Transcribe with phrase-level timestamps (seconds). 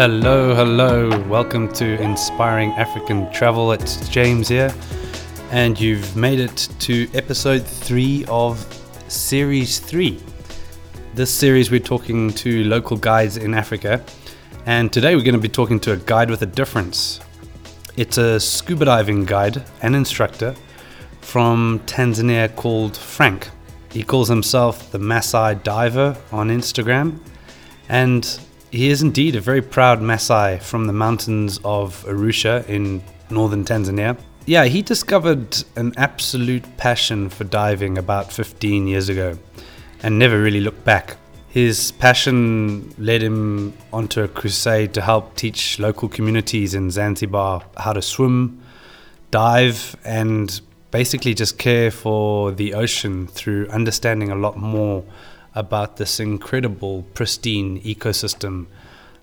[0.00, 1.10] Hello, hello.
[1.28, 3.72] Welcome to Inspiring African Travel.
[3.72, 4.74] It's James here,
[5.50, 8.58] and you've made it to episode three of
[9.08, 10.18] series three.
[11.12, 14.02] This series, we're talking to local guides in Africa,
[14.64, 17.20] and today we're going to be talking to a guide with a difference.
[17.98, 20.54] It's a scuba diving guide and instructor
[21.20, 23.50] from Tanzania called Frank.
[23.92, 27.18] He calls himself the Masai Diver on Instagram,
[27.90, 28.40] and
[28.70, 34.16] he is indeed a very proud Masai from the mountains of Arusha in northern Tanzania.
[34.46, 39.38] Yeah, he discovered an absolute passion for diving about 15 years ago
[40.02, 41.16] and never really looked back.
[41.48, 47.92] His passion led him onto a crusade to help teach local communities in Zanzibar how
[47.92, 48.62] to swim,
[49.32, 50.60] dive, and
[50.92, 55.04] basically just care for the ocean through understanding a lot more
[55.54, 58.66] about this incredible, pristine ecosystem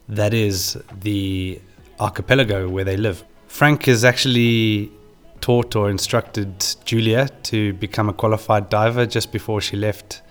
[0.09, 1.59] that is the
[2.00, 3.23] archipelago where they live.
[3.47, 4.92] Frank has actually
[5.42, 10.22] taught or instructed Julia to become a qualified diver just before she left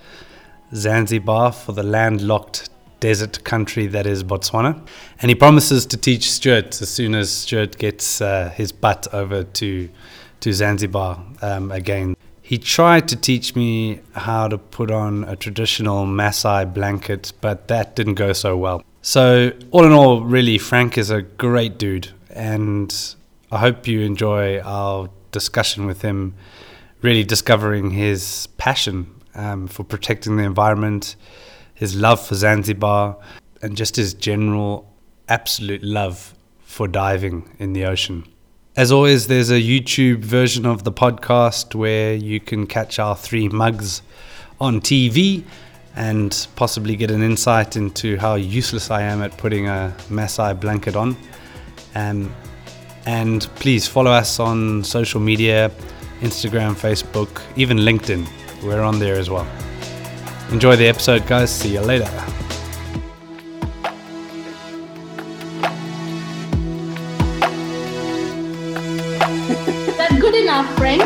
[0.75, 4.81] Zanzibar for the landlocked desert country that is Botswana.
[5.21, 9.45] And he promises to teach Stuart as soon as Stuart gets uh, his butt over
[9.45, 9.89] to,
[10.41, 12.17] to Zanzibar um, again.
[12.47, 17.97] He tried to teach me how to put on a traditional Maasai blanket, but that
[17.97, 18.85] didn't go so well.
[19.03, 22.95] So, all in all, really, Frank is a great dude, and
[23.51, 26.37] I hope you enjoy our discussion with him,
[27.03, 31.17] really discovering his passion um, for protecting the environment,
[31.75, 33.17] his love for Zanzibar,
[33.61, 34.89] and just his general
[35.29, 38.23] absolute love for diving in the ocean.
[38.77, 43.49] As always, there's a YouTube version of the podcast where you can catch our three
[43.49, 44.03] mugs
[44.61, 45.45] on TV
[45.95, 50.95] and possibly get an insight into how useless I am at putting a Maasai blanket
[50.95, 51.17] on.
[51.95, 52.31] Um,
[53.07, 55.71] and please follow us on social media
[56.21, 58.29] Instagram, Facebook, even LinkedIn.
[58.63, 59.47] We're on there as well.
[60.51, 61.51] Enjoy the episode, guys.
[61.51, 62.11] See you later.
[69.97, 71.01] That's good enough, Frank.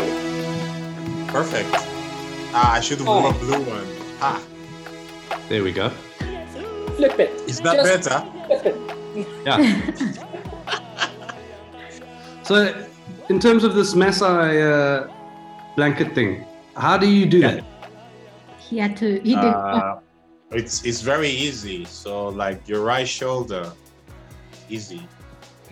[1.29, 1.69] Perfect.
[2.53, 3.87] Ah, I should have worn a blue one.
[4.19, 4.41] Ah,
[5.47, 5.89] There we go.
[6.97, 7.29] Flip it.
[7.47, 8.25] is that Just better?
[8.47, 9.27] flip it.
[9.45, 9.91] Yeah.
[12.43, 12.85] so,
[13.29, 15.07] in terms of this Maasai uh,
[15.77, 16.45] blanket thing,
[16.75, 17.51] how do you do Yeah.
[17.55, 17.63] that?
[18.59, 19.19] He had to.
[19.21, 19.45] He did.
[19.55, 19.99] Uh,
[20.51, 21.85] it's it's very easy.
[21.85, 23.71] So like your right shoulder,
[24.69, 25.07] easy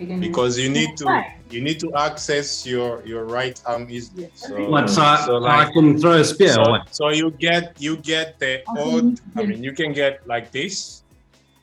[0.06, 4.30] because you need to you need to access your your right arm easily.
[4.34, 4.88] So, What?
[4.88, 8.62] So, I, so I can throw a spear so, so you get you get the
[8.70, 9.20] Okay, odd.
[9.36, 11.02] I mean, you can get like this.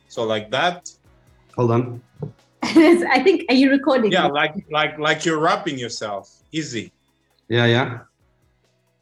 [0.08, 0.90] So like that.
[1.56, 2.02] Hold on.
[2.64, 3.46] I think.
[3.50, 4.12] Are you recording?
[4.12, 6.30] Yeah, like like like you're wrapping yourself.
[6.52, 6.92] Easy.
[7.50, 8.00] Yeah, yeah.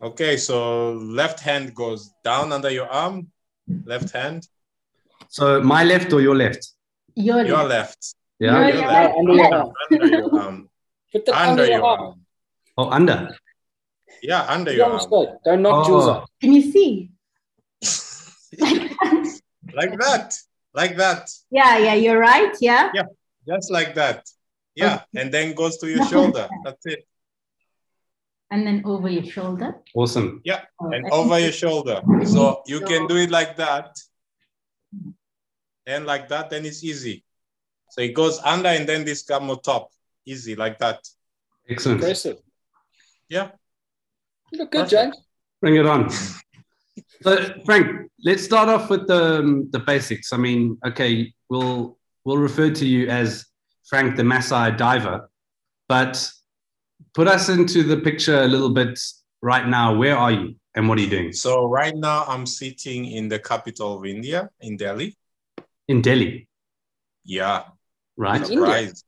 [0.02, 3.28] Okay, so left hand goes down under your arm.
[3.86, 4.48] Left hand.
[5.30, 6.74] So, my left or your left?
[7.16, 7.70] Your Your left.
[7.70, 8.16] left.
[8.40, 8.68] Yeah.
[8.68, 8.92] Your Your left.
[8.92, 9.18] left.
[9.18, 9.72] Under your arm.
[9.92, 10.70] Under your arm.
[11.12, 12.02] Put it Under under your your arm.
[12.02, 12.26] arm.
[12.78, 13.36] Oh, under.
[14.22, 14.92] Yeah, under your arm.
[14.94, 15.30] understood.
[15.46, 15.88] Don't knock Oh.
[15.88, 16.30] Jules up.
[16.42, 17.12] Can you see?
[19.74, 20.36] like that.
[20.74, 21.30] Like that.
[21.52, 21.94] yeah, yeah.
[21.94, 22.54] You're right.
[22.60, 22.92] Yeah.
[22.94, 23.04] Yeah,
[23.48, 24.26] just like that.
[24.76, 25.04] Yeah.
[25.16, 26.50] And then goes to your shoulder.
[26.66, 27.08] That's it.
[28.52, 29.76] And then over your shoulder.
[29.96, 30.42] Awesome.
[30.48, 32.02] Oh, And over your shoulder.
[32.26, 33.98] So you can do it like that.
[35.88, 37.24] And like that, then it's easy.
[37.96, 39.90] So it goes under and then this come on top.
[40.26, 41.00] Easy, like that.
[41.70, 42.02] Excellent.
[42.02, 42.40] Impressive.
[43.30, 43.52] Yeah.
[44.52, 44.92] You look good, Perfect.
[44.92, 45.18] James.
[45.62, 46.10] Bring it on.
[47.22, 50.34] So, Frank, let's start off with the, um, the basics.
[50.34, 53.46] I mean, okay, we'll we'll refer to you as
[53.88, 55.30] Frank the Maasai diver,
[55.88, 56.30] but
[57.14, 59.00] put us into the picture a little bit
[59.42, 59.96] right now.
[59.96, 61.32] Where are you and what are you doing?
[61.32, 65.16] So right now I'm sitting in the capital of India, in Delhi.
[65.88, 66.50] In Delhi,
[67.24, 67.64] Yeah.
[68.18, 68.42] Right?
[68.42, 68.58] India?
[68.58, 69.04] Surprise.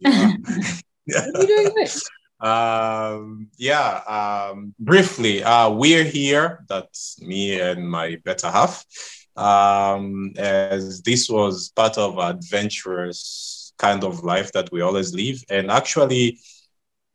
[1.06, 1.26] Yeah.
[1.26, 1.86] What are you doing there?
[2.40, 8.84] um yeah um briefly uh we're here that's me and my better half
[9.36, 15.70] um as this was part of adventurous kind of life that we always live and
[15.70, 16.38] actually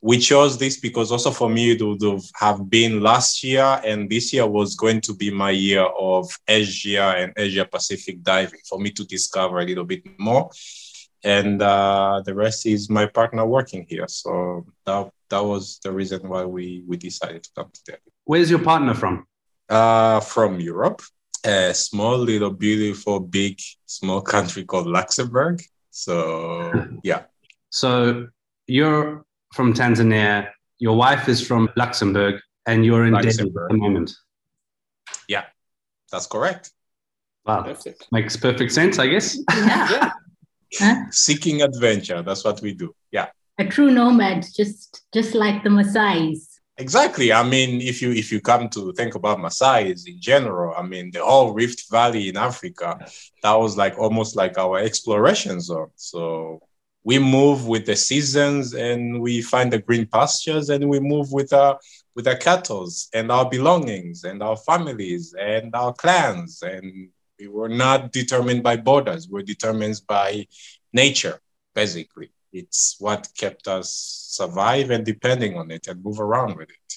[0.02, 4.34] we chose this because also for me it would have been last year and this
[4.34, 8.90] year was going to be my year of asia and asia pacific diving for me
[8.90, 10.50] to discover a little bit more
[11.24, 14.07] and uh, the rest is my partner working here.
[14.07, 18.00] So that that was the reason why we we decided to come to Delhi.
[18.25, 19.25] Where's your partner from?
[19.69, 21.01] Uh, from Europe,
[21.45, 25.62] a small little beautiful big small country called Luxembourg.
[25.92, 26.74] So
[27.04, 27.24] yeah.
[27.69, 28.27] So
[28.68, 30.50] you're from Tanzania.
[30.80, 34.16] Your wife is from Luxembourg, and you're in Delhi at the moment.
[35.27, 35.45] Yeah,
[36.12, 36.71] that's correct.
[37.45, 38.07] Wow, Perfect.
[38.12, 39.38] makes perfect sense, I guess.
[39.50, 40.12] Yeah.
[40.77, 41.06] Huh?
[41.12, 42.21] Seeking adventure.
[42.21, 42.94] That's what we do.
[43.12, 43.27] Yeah.
[43.57, 46.60] A true nomad, just just like the Maasai's.
[46.77, 47.33] Exactly.
[47.33, 51.12] I mean, if you if you come to think about Maasai's in general, I mean,
[51.12, 52.98] the whole Rift Valley in Africa,
[53.44, 55.92] that was like almost like our exploration zone.
[55.95, 56.62] So
[57.04, 61.51] we move with the seasons, and we find the green pastures, and we move with
[61.51, 61.77] our
[62.16, 67.10] with our cattle and our belongings and our families and our clans, and
[67.40, 69.30] we were not determined by borders.
[69.30, 70.48] We're determined by
[70.94, 71.40] nature,
[71.74, 72.32] basically.
[72.52, 73.94] It's what kept us
[74.30, 76.94] survive and depending on it and move around with it.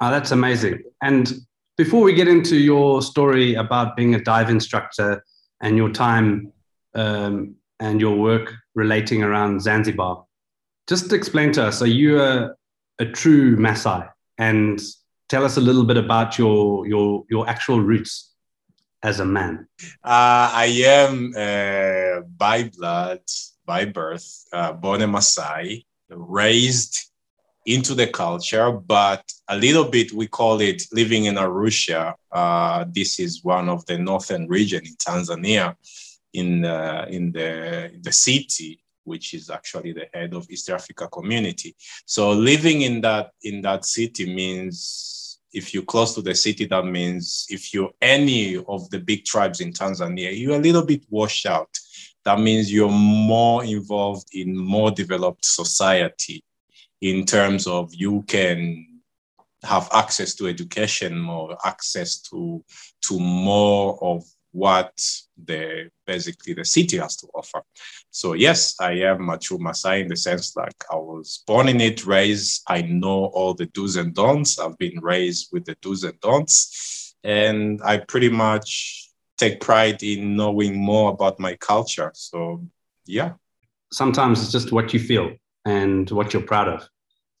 [0.00, 0.82] Oh, that's amazing.
[1.02, 1.32] And
[1.76, 5.24] before we get into your story about being a dive instructor
[5.60, 6.52] and your time
[6.94, 10.24] um, and your work relating around Zanzibar,
[10.88, 12.54] just explain to us are you a,
[12.98, 14.08] a true Maasai?
[14.38, 14.80] And
[15.28, 18.31] tell us a little bit about your, your, your actual roots
[19.02, 19.66] as a man.
[20.04, 23.20] Uh, I am uh, by blood,
[23.64, 26.98] by birth, uh, born a Maasai, raised
[27.66, 32.14] into the culture, but a little bit we call it living in Arusha.
[32.30, 35.76] Uh, this is one of the northern region in Tanzania,
[36.32, 41.08] in uh, in the in the city, which is actually the head of East Africa
[41.08, 41.74] Community.
[42.04, 45.21] So living in that in that city means
[45.52, 49.60] if you're close to the city, that means if you're any of the big tribes
[49.60, 51.68] in Tanzania, you're a little bit washed out.
[52.24, 56.42] That means you're more involved in more developed society
[57.00, 58.86] in terms of you can
[59.64, 62.64] have access to education, more access to
[63.02, 64.92] to more of what
[65.44, 67.62] the basically the city has to offer.
[68.10, 71.80] So yes, I am a true Maasai in the sense like I was born in
[71.80, 72.62] it, raised.
[72.68, 74.58] I know all the do's and don'ts.
[74.58, 79.08] I've been raised with the do's and don'ts, and I pretty much
[79.38, 82.12] take pride in knowing more about my culture.
[82.14, 82.64] So
[83.06, 83.32] yeah,
[83.92, 85.32] Sometimes it's just what you feel
[85.66, 86.88] and what you're proud of.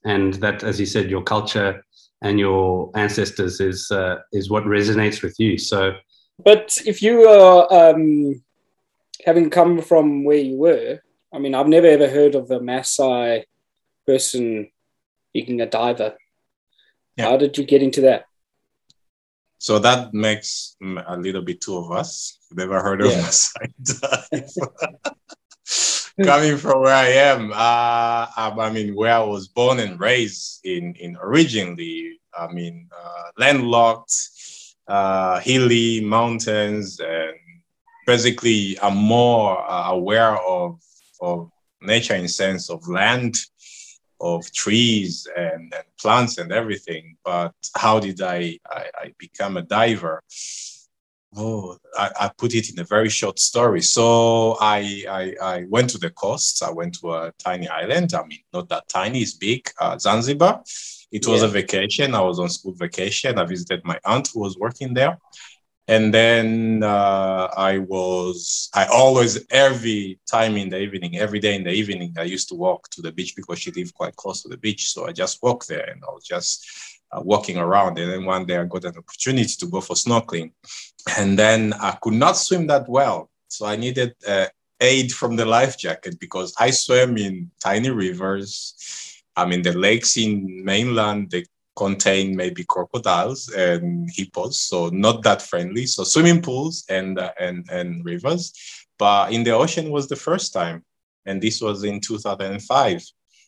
[0.04, 1.82] And that, as you said, your culture
[2.20, 5.56] and your ancestors is, uh, is what resonates with you.
[5.56, 5.94] So,
[6.44, 8.42] But if you are um,
[9.24, 11.00] having come from where you were,
[11.32, 13.44] I mean, I've never ever heard of a Maasai
[14.06, 14.70] person
[15.32, 16.16] being a diver.
[17.16, 17.30] Yeah.
[17.30, 18.26] How did you get into that?
[19.62, 20.74] so that makes
[21.06, 22.36] a little bit two of us.
[22.50, 23.18] Never heard of Yeah.
[23.22, 24.50] Maasai dive.
[26.26, 30.62] Coming from where I am, uh, um, I mean, where I was born and raised
[30.64, 34.10] in, in originally, I mean, uh, landlocked,
[34.88, 37.34] uh, hilly mountains, and
[38.06, 40.80] basically, I'm more uh, aware of
[41.20, 41.50] of
[41.80, 43.36] nature in sense of land,
[44.20, 47.16] of trees and, and plants and everything.
[47.24, 50.22] But how did I, I, I become a diver?
[51.34, 53.80] Oh, I, I put it in a very short story.
[53.80, 56.62] So I, I, I went to the coast.
[56.62, 58.14] I went to a tiny island.
[58.14, 60.62] I mean, not that tiny, it's big, uh, Zanzibar.
[61.12, 61.48] It was Yeah.
[61.48, 62.14] a vacation.
[62.14, 63.38] I was on school vacation.
[63.38, 65.18] I visited my aunt who was working there.
[65.88, 71.64] And then uh, I was, I always, every time in the evening, every day in
[71.64, 74.48] the evening, I used to walk to the beach because she lived quite close to
[74.48, 74.92] the beach.
[74.92, 76.66] So I just walked there and I was just
[77.12, 77.98] uh, walking around.
[77.98, 80.52] And then one day I got an opportunity to go for snorkeling.
[81.18, 83.28] And then I could not swim that well.
[83.48, 84.46] So I needed uh,
[84.80, 88.74] aid from the life jacket because I swam in tiny rivers.
[89.36, 91.44] I mean, the lakes in mainland, they
[91.76, 95.86] contain maybe crocodiles and hippos, so not that friendly.
[95.86, 98.52] So swimming pools and uh, and and rivers,
[98.98, 100.84] but in the ocean was the first time,
[101.26, 103.02] and this was in 2005.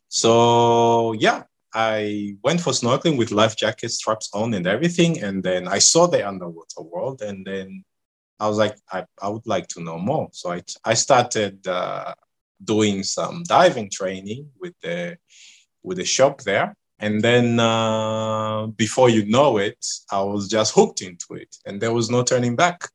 [0.09, 1.43] So yeah,
[1.75, 6.07] I went for snorkeling with life jackets, straps on and everything, and then I saw
[6.07, 7.85] the underwater world, and then
[8.41, 10.29] I was like, I, I would like to know more.
[10.33, 12.15] So I I started uh,
[12.63, 15.19] doing some diving training with the
[15.85, 21.03] with a shop there and then uh, before you know it, I was just hooked
[21.03, 22.89] into it, and there was no turning back.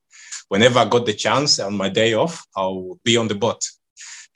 [0.47, 3.63] Whenever I got the chance on my day off, I'll be on the boat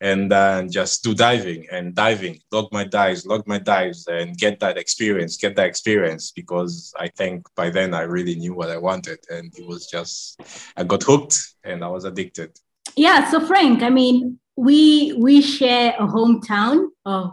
[0.02, 4.60] and uh, just do diving and diving, log my dives, log my dives, and get
[4.60, 6.32] that experience, get that experience.
[6.32, 10.40] Because I think by then I really knew what I wanted, and it was just
[10.78, 12.52] I got hooked and I was addicted.
[12.96, 13.32] Yeah.
[13.32, 17.32] So Frank, I mean, we we share a hometown of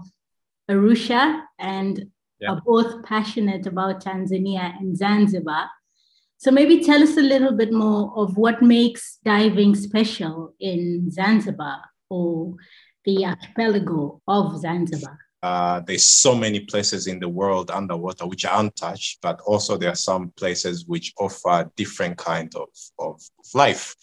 [0.70, 1.94] Arusha and
[2.40, 2.52] Yeah.
[2.52, 5.68] are both passionate about Tanzania and Zanzibar.
[6.38, 11.82] So maybe tell us a little bit more of what makes diving special in Zanzibar
[12.08, 12.54] or
[13.04, 15.18] the archipelago of Zanzibar?
[15.42, 19.90] Uh, there's so many places in the world underwater which are untouched, but also there
[19.90, 23.20] are some places which offer different kind of, of
[23.54, 23.96] life.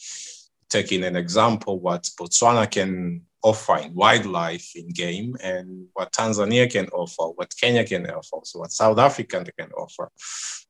[0.69, 6.87] Taking an example, what Botswana can offer in wildlife in game and what Tanzania can
[6.87, 10.11] offer, what Kenya can offer, so what South Africa can offer.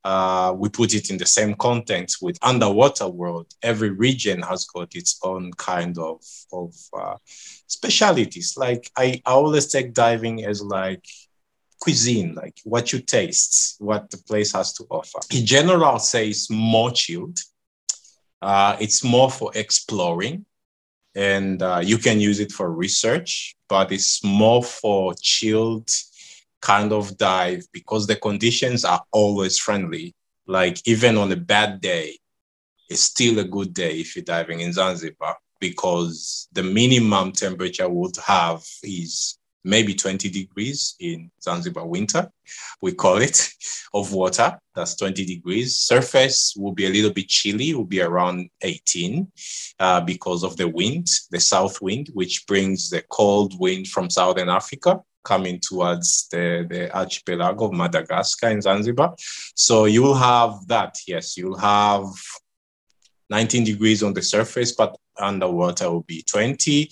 [0.04, 3.48] Uh, we put it in the same context with underwater world.
[3.64, 7.16] Every region has got its own kind of, of uh,
[7.68, 8.56] specialities.
[8.58, 11.06] Like I, I always take diving as like
[11.80, 15.20] cuisine, like what you taste, what the place has to offer.
[15.32, 17.40] In general, I'll say it's more chilled.
[18.42, 20.46] Uh, it's more for exploring
[21.18, 25.90] and uh, you can use it for research, but it's more for chilled
[26.62, 30.14] kind of dive because the conditions are always friendly.
[30.46, 32.20] Like even on a bad day,
[32.88, 38.16] it's still a good day if you're diving in Zanzibar because the minimum temperature would
[38.24, 39.37] have is
[39.68, 42.32] maybe 20 degrees in Zanzibar winter,
[42.82, 43.50] we call it,
[43.94, 44.58] of water.
[44.74, 45.76] That's 20 degrees.
[45.76, 49.28] Surface will be a little bit chilly, will be around 18
[49.80, 54.50] uh, because of the wind, the south wind, which brings the cold wind from Southern
[54.50, 59.14] Africa coming towards the, the archipelago of Madagascar in Zanzibar.
[59.56, 62.06] So you will have that, yes, you'll have
[63.30, 66.90] 19 degrees on the surface, but underwater will be 20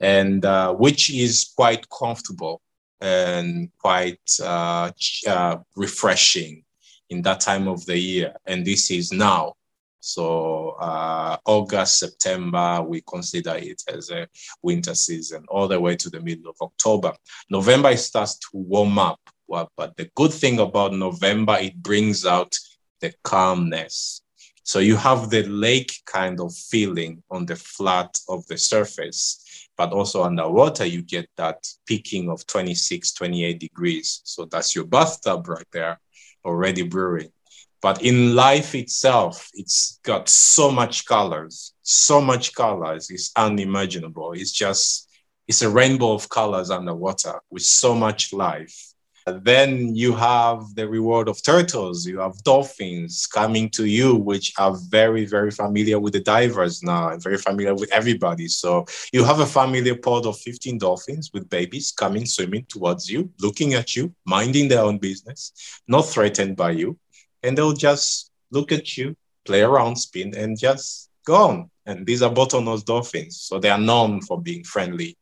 [0.00, 2.60] and uh, which is quite comfortable
[3.00, 4.90] and quite uh,
[5.28, 6.64] uh, refreshing
[7.10, 8.34] in that time of the year.
[8.46, 9.54] And this is now.
[10.00, 14.26] So uh, August, September, we consider it as a
[14.62, 17.12] winter season, all the way to the middle of October.
[17.50, 19.20] November, it starts to warm up.
[19.46, 22.56] Well, but the good thing about November, it brings out
[23.00, 24.22] the calmness.
[24.62, 29.44] So you have the lake kind of feeling on the flat of the surface
[29.80, 34.20] but also underwater, you get that peaking of 26, 28 degrees.
[34.24, 35.98] So that's your bathtub right there,
[36.44, 37.32] already brewing.
[37.80, 43.08] But in life itself, it's got so much colors, so much colors.
[43.08, 44.32] It's unimaginable.
[44.32, 45.08] It's just,
[45.48, 48.89] it's a rainbow of colors underwater with so much life.
[49.26, 52.06] Then you have the reward of turtles.
[52.06, 57.10] You have dolphins coming to you, which are very, very familiar with the divers now
[57.10, 58.48] and very familiar with everybody.
[58.48, 63.30] So you have a family pod of 15 dolphins with babies coming swimming towards you,
[63.40, 65.52] looking at you, minding their own business,
[65.86, 66.98] not threatened by you.
[67.42, 71.70] And they'll just look at you, play around, spin, and just go on.
[71.86, 73.40] And these are bottlenose dolphins.
[73.40, 75.16] So they are known for being friendly,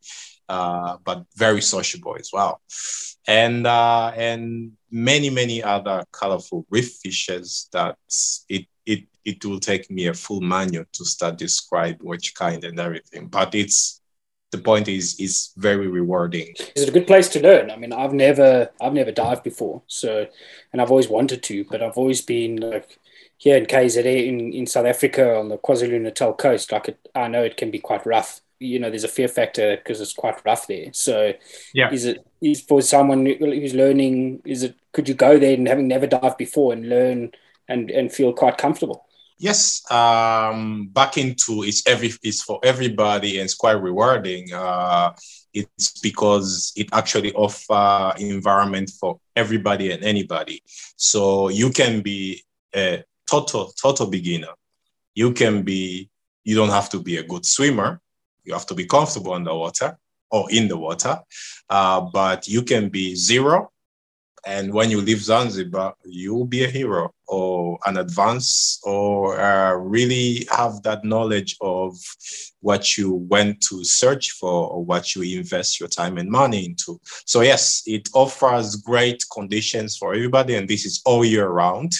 [0.49, 2.61] uh, but very sociable as well.
[3.27, 7.97] And uh, and many many other colorful reef fishes that
[8.49, 12.81] it it it will take me a full manual to start describe which kind and
[12.81, 13.27] everything.
[13.27, 14.01] But it's
[14.51, 16.55] the point is is very rewarding.
[16.75, 17.71] Is it a good place to learn.
[17.71, 20.27] I mean i've never i've never dived before so
[20.73, 22.99] and i've always wanted to but i've always been like
[23.37, 27.45] here in KZN in, in South Africa on the KwaZulu-Natal coast like it, I know
[27.45, 30.67] it can be quite rough you know there's a fear factor because it's quite rough
[30.67, 30.93] there.
[30.93, 31.33] So
[31.73, 31.91] yeah.
[31.91, 35.89] is it is for someone who's learning is it could you go there and having
[35.89, 37.31] never dived before and learn
[37.69, 39.07] and and feel quite comfortable?
[39.39, 44.53] Yes um back into it's every it's for everybody and it's quite rewarding.
[44.53, 45.13] Uh
[45.55, 50.63] it's because it actually offer environment for everybody and anybody.
[50.97, 52.43] So you can be
[52.75, 54.55] a total total beginner.
[55.15, 56.11] You can be
[56.43, 58.01] you don't have to be a good swimmer
[58.49, 59.97] you have to be comfortable underwater
[60.31, 61.21] or in the water,
[61.69, 63.71] uh, but you can be zero.
[64.47, 70.47] And when you leave Zanzibar, you'll be a hero or an advance or uh, really
[70.51, 71.99] have that knowledge of
[72.61, 76.99] what you went to search for or what you invest your time and money into.
[77.27, 81.93] So, yes, it offers great conditions for everybody, and this is all year round.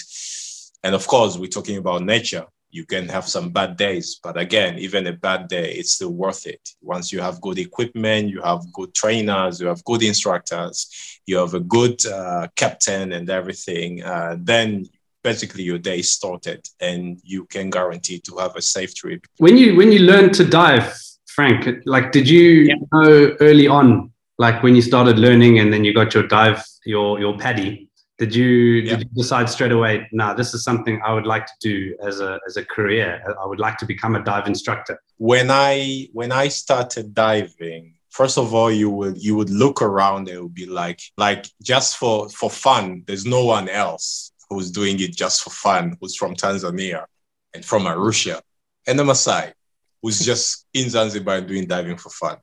[0.83, 4.77] And of course, we're talking about nature you can have some bad days but again
[4.77, 6.61] even a bad day it's still worth it.
[6.81, 11.53] Once you have good equipment you have good trainers you have good instructors you have
[11.53, 14.85] a good uh, captain and everything uh, then
[15.23, 19.25] basically your day started and you can guarantee to have a safe trip.
[19.37, 20.95] When you when you learned to dive
[21.27, 22.75] frank like did you yeah.
[22.91, 27.19] know early on like when you started learning and then you got your dive your
[27.19, 27.88] your PADI
[28.19, 28.97] did you yeah.
[28.97, 30.07] did you decide straight away?
[30.11, 33.23] Now, this is something I would like to do as a as a career.
[33.41, 35.01] I would like to become a dive instructor.
[35.17, 40.27] When I when I started diving, first of all, you would you would look around.
[40.27, 43.03] It would be like like just for for fun.
[43.07, 45.95] There's no one else who's doing it just for fun.
[46.01, 47.05] Who's from Tanzania
[47.53, 48.41] and from Arusha
[48.85, 49.53] and the Maasai,
[50.01, 52.37] who's just in Zanzibar doing diving for fun.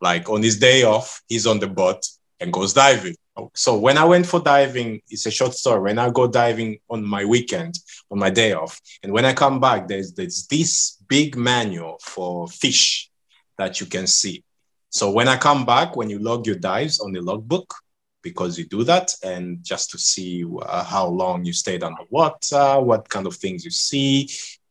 [0.00, 2.02] Like on his day off, he's on the boat
[2.40, 3.16] and goes diving.
[3.54, 5.80] So when I went for diving, it's a short story.
[5.80, 7.78] When I go diving on my weekend,
[8.10, 12.46] on my day off, and when I come back, there's there's this big manual for
[12.48, 13.10] fish
[13.56, 14.44] that you can see.
[14.90, 17.74] So when I come back, when you log your dives on the logbook,
[18.22, 23.08] because you do that, and just to see uh, how long you stayed underwater, what
[23.08, 24.28] kind of things you see,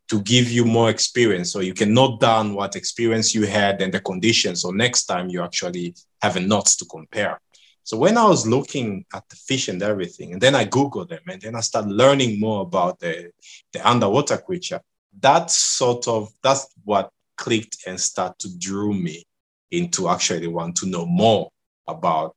[0.08, 1.51] to give you more experience.
[1.51, 4.62] So you can note down what experience you had and the conditions.
[4.62, 7.39] So next time you actually have a notes to compare.
[7.84, 11.22] So when I was looking at the fish and everything, and then I Googled them,
[11.28, 13.32] and then I started learning more about the,
[13.74, 14.82] the underwater creature,
[15.20, 19.26] that sort of, that's what clicked and started to drew me
[19.72, 21.50] into actually want to know more
[21.88, 22.36] about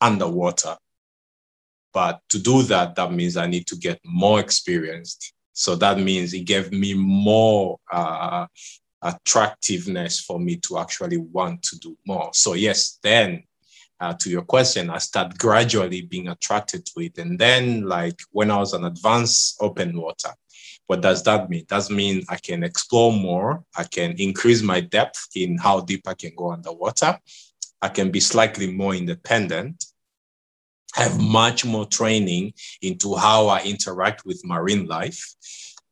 [0.00, 0.76] underwater.
[1.92, 5.32] But to do that, that means I need to get more experienced.
[5.52, 8.46] So that means it gave me more uh,
[9.00, 12.30] attractiveness for me to actually want to do more.
[12.34, 13.44] So yes, then
[14.00, 17.18] uh, to your question, I start gradually being attracted to it.
[17.18, 20.30] And then, like when I was an advanced open water,
[20.86, 21.64] what does that mean?
[21.66, 23.64] Does mean I can explore more.
[23.76, 27.18] I can increase my depth in how deep I can go underwater.
[27.82, 29.84] I can be slightly more independent.
[30.94, 35.34] Have much more training into how I interact with marine life.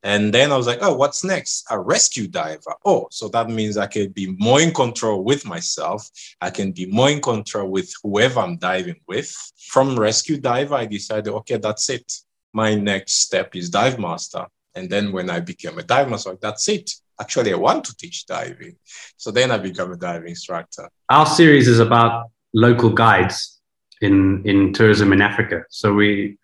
[0.05, 1.65] And then I was like, oh, what's next?
[1.71, 2.75] A rescue diver.
[2.85, 6.11] Oh, so that means I can be more in control with myself.
[6.43, 9.35] I can be more in control with whoever I'm diving with.
[9.69, 12.13] From rescue diver, I decided, okay, that's it.
[12.53, 14.47] My next step is dive master.
[14.75, 16.91] And then when I became a dive master, like, that's it.
[17.19, 18.77] Actually, I want to teach diving.
[19.17, 20.91] So then I became a diving instructor.
[21.09, 23.59] Our series is about local guides
[24.03, 25.63] in, in tourism in Africa.
[25.71, 26.37] So we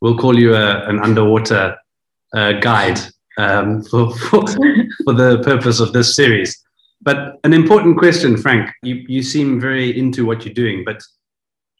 [0.00, 1.76] will call you a, an underwater
[2.34, 3.00] uh, guide
[3.38, 4.46] um, for, for,
[5.04, 6.62] for the purpose of this series.
[7.02, 8.70] But an important question, Frank.
[8.82, 11.02] You, you seem very into what you're doing, but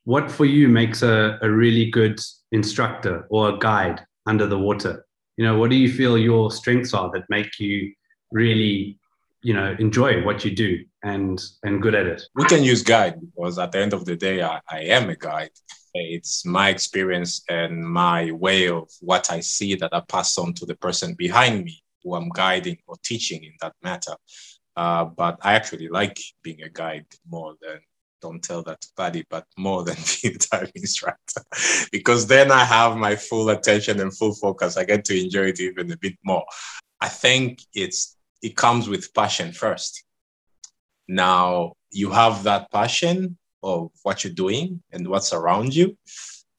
[0.05, 2.21] what for you makes a, a really good
[2.53, 5.07] instructor or a guide under the water?
[5.37, 7.93] You know, what do you feel your strengths are that make you
[8.31, 8.99] really,
[9.43, 12.23] you know, enjoy what you do and and good at it?
[12.35, 15.17] We can use guide because at the end of the day, I, I am a
[15.17, 15.51] guide.
[15.95, 20.67] It's my experience and my way of what I see that I pass on to
[20.67, 24.15] the person behind me who I'm guiding or teaching in that matter.
[24.77, 27.79] Uh, but I actually like being a guide more than
[28.21, 31.43] don't tell that to PADI, but more than being a instructor,
[31.93, 34.77] because then I have my full attention and full focus.
[34.77, 36.45] I get to enjoy it even a bit more.
[37.01, 40.05] I think it's it comes with passion first.
[41.07, 45.97] Now you have that passion, of what you're doing and what's around you.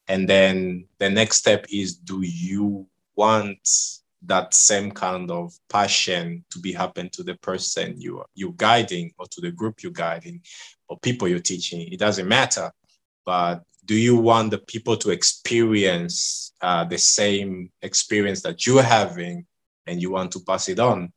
[0.07, 3.59] And then the next step is do you want
[4.23, 9.11] that same kind of passion to be happen to the person you are you're guiding
[9.19, 10.41] or to the group you're guiding
[10.89, 12.71] or people you're teaching it doesn't matter
[13.25, 19.45] but do you want the people to experience uh, the same experience that you're having
[19.85, 21.11] and you want to pass it on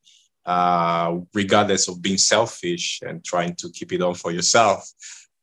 [0.44, 4.90] uh, regardless of being selfish and trying to keep it on for yourself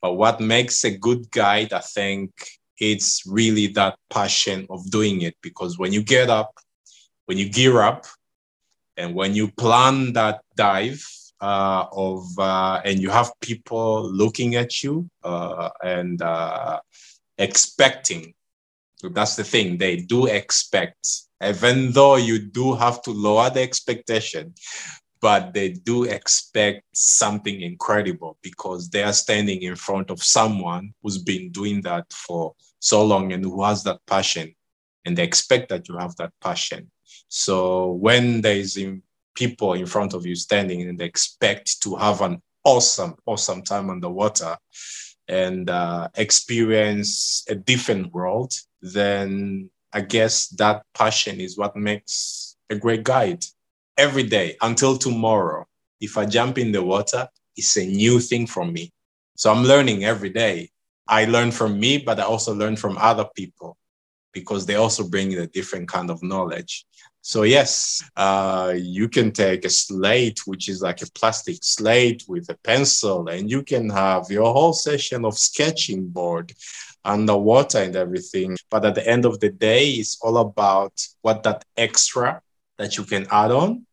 [0.06, 2.30] but what makes a good guide, I think,
[2.78, 5.36] it's really that passion of doing it.
[5.42, 6.52] Because when you get up,
[7.26, 8.06] when you gear up,
[8.98, 11.04] and when you plan that dive
[11.42, 16.80] uh, of uh, and you have people looking at you uh, and uh,
[17.40, 18.36] expecting,
[19.02, 19.80] that's the thing.
[19.80, 21.04] They do expect,
[21.44, 24.54] even though you do have to lower the expectation
[25.26, 31.18] but they do expect something incredible because they are standing in front of someone who's
[31.18, 34.54] been doing that for so long and who has that passion
[35.04, 36.92] and they expect that you have that passion.
[37.28, 38.78] So when there is
[39.34, 43.90] people in front of you standing and they expect to have an awesome awesome time
[43.90, 44.56] underwater
[45.28, 52.76] and uh, experience a different world then i guess that passion is what makes a
[52.76, 53.44] great guide
[53.98, 55.66] every day until tomorrow.
[56.02, 58.92] If I jump in the water, it's a new thing for me.
[59.36, 60.70] So I'm learning every day.
[61.08, 63.78] I learn from me, but I also learn from other people
[64.34, 66.86] because they also bring a different kind of knowledge.
[67.22, 72.48] So yes, uh, you can take a slate, which is like a plastic slate with
[72.50, 76.54] a pencil, and you can have your whole session of sketching board
[77.04, 78.58] underwater and everything.
[78.70, 82.42] But at the end of the day, it's all about what that extra
[82.78, 83.86] that you can add on.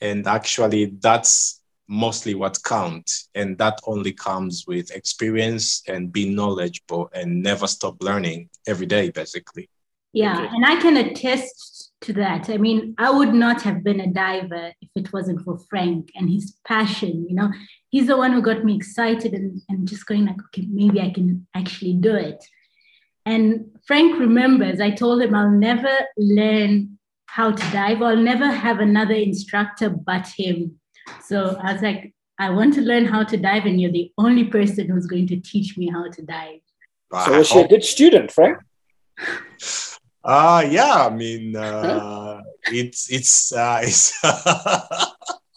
[0.00, 3.28] And actually, that's mostly what counts.
[3.34, 9.10] And that only comes with experience and being knowledgeable and never stop learning every day,
[9.10, 9.68] basically.
[10.12, 10.38] Yeah.
[10.38, 10.48] Okay.
[10.54, 12.48] And I can attest to that.
[12.48, 16.30] I mean, I would not have been a diver if it wasn't for Frank and
[16.30, 17.26] his passion.
[17.28, 17.50] You know,
[17.88, 21.10] he's the one who got me excited and, and just going like, okay, maybe I
[21.10, 22.44] can actually do it.
[23.26, 26.97] And Frank remembers I told him I'll never learn
[27.28, 28.02] how to dive.
[28.02, 30.80] I'll never have another instructor but him.
[31.24, 34.44] So I was like, I want to learn how to dive, and you're the only
[34.44, 36.60] person who's going to teach me how to dive.
[37.24, 38.58] So was she a good student, Frank?
[40.24, 44.12] Uh yeah, I mean uh, it's it's uh, it's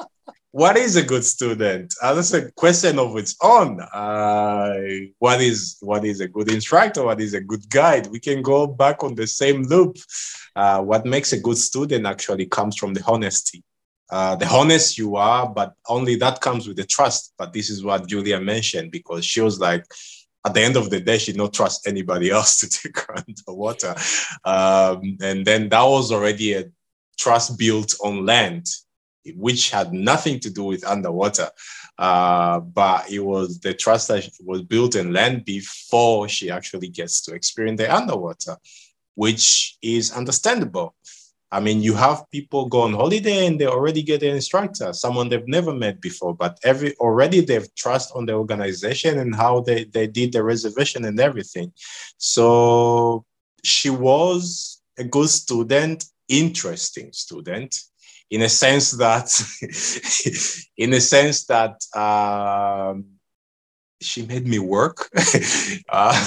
[0.51, 1.93] what is a good student?
[2.01, 3.79] Uh, that's a question of its own.
[3.79, 4.73] Uh,
[5.19, 7.03] what is what is a good instructor?
[7.05, 8.07] What is a good guide?
[8.07, 9.97] We can go back on the same loop.
[10.55, 13.63] Uh, what makes a good student actually comes from the honesty.
[14.09, 17.33] Uh, the honest you are, but only that comes with the trust.
[17.37, 19.85] But this is what Julia mentioned because she was like,
[20.45, 23.95] at the end of the day, she not trust anybody else to take her underwater.
[24.43, 26.65] Um, and then that was already a
[27.17, 28.67] trust built on land
[29.35, 31.49] which had nothing to do with underwater.
[31.97, 37.21] Uh, but it was the trust that was built in land before she actually gets
[37.21, 38.57] to experience the underwater,
[39.15, 40.95] which is understandable.
[41.53, 45.27] I mean, you have people go on holiday and they already get an instructor, someone
[45.27, 49.83] they've never met before, but every already they've trust on the organization and how they,
[49.83, 51.73] they did the reservation and everything.
[52.17, 53.25] So
[53.63, 57.75] she was a good student, interesting student,
[58.31, 59.29] in a sense that
[60.77, 63.05] in a sense that um,
[64.01, 65.09] she made me work.
[65.89, 66.13] Uh,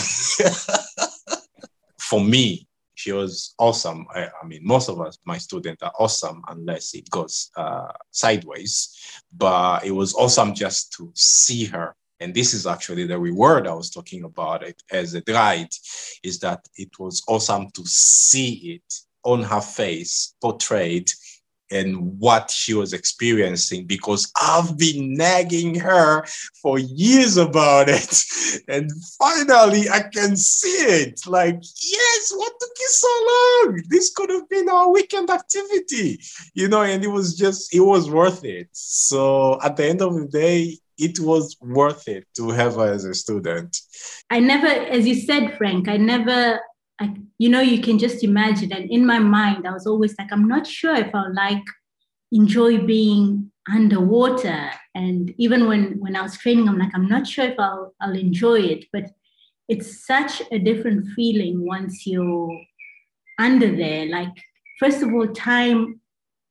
[1.99, 4.07] for me she was awesome.
[4.15, 8.95] I, I, mean most of us my students are awesome unless it goes uh, sideways.
[9.33, 11.97] But it was awesome just to see her.
[12.21, 15.73] And this is actually the reward I was talking about it as a guide,
[16.23, 21.11] is that it was awesome to see it on her face portrayed
[21.71, 26.25] and what she was experiencing because I've been nagging her
[26.61, 28.25] for years about it.
[28.69, 31.21] And finally, I can see it.
[31.27, 33.83] Like, yes, what took you so long?
[33.89, 36.21] This could have been our weekend activity,
[36.55, 38.69] you know, and it was just, it was worth it.
[38.73, 43.05] So at the end of the day, it was worth it to have her as
[43.05, 43.77] a student.
[44.31, 46.61] I never, as you said, Frank, I never
[47.05, 48.73] I, you know, you can just imagine.
[48.73, 51.65] And in my mind, I was always like, I'm not sure if I'll like
[52.33, 54.71] enjoy being underwater.
[54.95, 58.17] And even when when I was training, I'm like, I'm not sure if I'll I'll
[58.17, 58.87] enjoy it.
[58.93, 59.11] But
[59.69, 62.61] it's such a different feeling once you're
[63.39, 64.07] under there.
[64.07, 64.35] Like,
[64.79, 66.01] first of all, time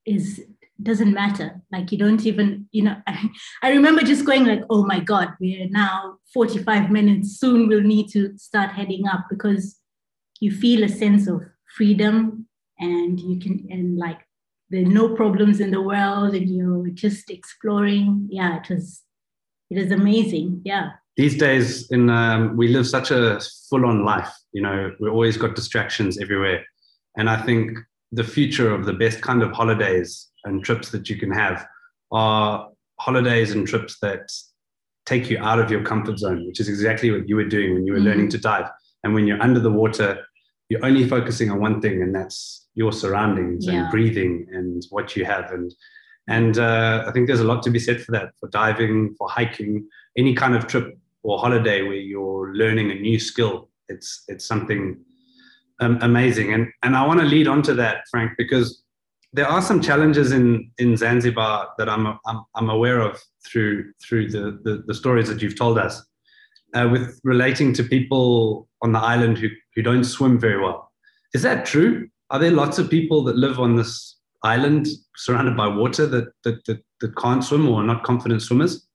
[0.06, 0.44] is
[0.82, 1.62] doesn't matter.
[1.72, 3.30] Like you don't even, you know, I,
[3.63, 7.39] I remember just going like, oh my God, we're now 45 minutes.
[7.39, 9.80] Soon we'll need to start heading up because
[10.43, 11.41] you feel a sense of
[11.77, 12.45] freedom
[12.79, 14.19] and you can and like
[14.69, 18.27] there are no problems in the world and you're just exploring.
[18.29, 19.01] Yeah it was
[19.69, 20.62] it is amazing.
[20.65, 20.91] Yeah.
[21.15, 25.56] These days in um, we live such a full-on life you know we always got
[25.56, 26.60] distractions everywhere.
[27.17, 27.77] And i think
[28.12, 30.10] the future of the best kind of holidays
[30.45, 31.65] and trips that you can have
[32.12, 34.32] are holidays and trips that
[35.06, 37.86] take you out of your comfort zone which is exactly what you were doing when
[37.86, 38.08] you were mm-hmm.
[38.10, 38.69] learning to dive.
[39.03, 40.10] And when you're under the water
[40.69, 43.73] you're only focusing on one thing and that's your surroundings yeah.
[43.73, 45.52] and breathing and what you have.
[45.52, 45.73] And
[46.30, 49.28] and uh, i think there's a lot to be said for that for diving for
[49.28, 49.86] hiking
[50.17, 53.69] any kind of trip or holiday where you're learning a new skill.
[53.89, 54.99] It's it's something
[55.80, 56.54] um, amazing.
[56.54, 58.84] And and i want to lead on to that frank because
[59.32, 64.30] there are some challenges in in zanzibar that i'm i'm, I'm aware of through through
[64.30, 66.06] the, the, the stories that you've told us
[66.74, 70.92] uh, with relating to people on the island who, who don't swim very well.
[71.34, 72.10] Is that true?
[72.30, 76.66] Are there lots of people that live on this island surrounded by water that, that,
[76.66, 78.88] that, that can't swim or are not confident swimmers?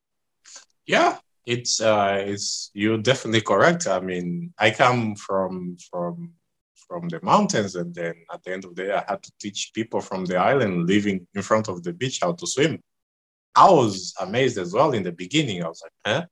[0.86, 3.86] Yeah, it's uh, it's you're definitely correct.
[3.86, 6.32] I mean, I come from from
[6.86, 9.72] from the mountains, and then at the end of the day, I had to teach
[9.74, 12.80] people from the island living in front of the beach how to swim.
[13.54, 15.62] I was amazed as well in the beginning.
[15.62, 16.26] I was like, huh?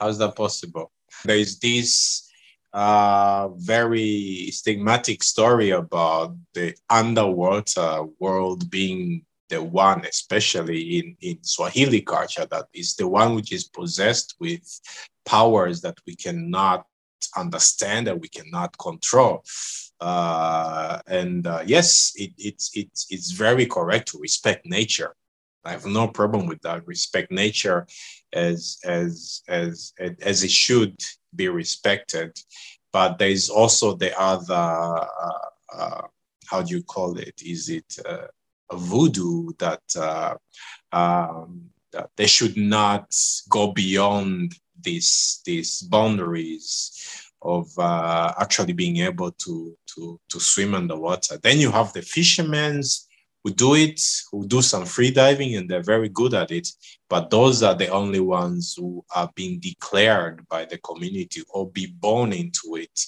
[0.00, 0.92] How's that possible?
[1.24, 2.30] There is this
[2.72, 12.02] uh, very stigmatic story about the underwater world being the one, especially in, in Swahili
[12.02, 14.80] culture, that is the one which is possessed with
[15.24, 16.84] powers that we cannot
[17.36, 19.44] understand and we cannot control.
[20.00, 25.14] Uh, and uh, yes, it, it's, it's, it's very correct to respect nature.
[25.66, 26.86] I have no problem with that.
[26.86, 27.86] Respect nature
[28.32, 30.96] as as as as it should
[31.34, 32.30] be respected.
[32.92, 36.02] But there is also the other uh, uh,
[36.46, 37.42] how do you call it?
[37.44, 38.28] Is it uh,
[38.70, 40.34] a voodoo that uh,
[40.92, 43.14] um, that they should not
[43.48, 51.38] go beyond these these boundaries of uh, actually being able to to to swim underwater.
[51.38, 52.82] Then you have the fishermen
[53.46, 54.00] who do it,
[54.32, 56.66] who do some free diving, and they're very good at it.
[57.08, 61.86] But those are the only ones who are being declared by the community or be
[61.86, 63.00] born into it,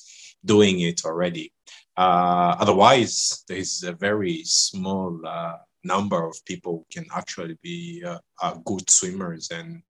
[0.45, 1.53] doing it already.
[1.97, 8.05] Uh, otherwise, there is a very small uh, number of people who can actually be
[8.07, 9.83] uh, good swimmers and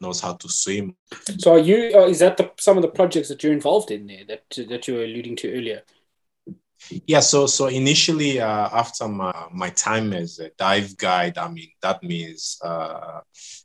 [0.00, 0.96] knows how to swim.
[1.40, 1.92] So, are you?
[1.94, 4.88] Uh, is that the, some of the projects that you're involved in there that that
[4.88, 5.82] you were alluding to earlier?
[6.88, 11.68] Yeah, so so initially, uh, after my, my time as a dive guide, I mean
[11.82, 13.20] that means uh,